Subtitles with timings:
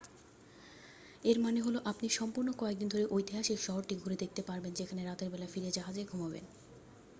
[1.23, 5.29] এর মানে হলো আপনি সম্পূর্ণ কয়েক দিন ধরে ঐতিহাসিক শহরটি ঘুরে দেখতে পারবেন যেখানে রাতের
[5.29, 6.45] বেলা ফিরে জাহাজে ঘুমাবেন